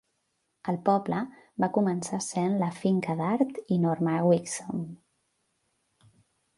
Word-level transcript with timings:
El 0.71 0.79
poble 0.87 1.19
va 1.65 1.69
començar 1.75 2.19
sent 2.29 2.57
la 2.63 2.71
finca 2.79 3.19
d'Art 3.21 3.63
i 3.77 3.81
Norma 3.87 4.19
Wixom. 4.33 4.85